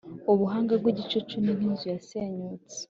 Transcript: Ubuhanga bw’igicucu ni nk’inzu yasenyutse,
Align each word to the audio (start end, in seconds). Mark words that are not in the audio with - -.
Ubuhanga 0.31 0.73
bw’igicucu 0.81 1.35
ni 1.43 1.51
nk’inzu 1.57 1.85
yasenyutse, 1.93 2.77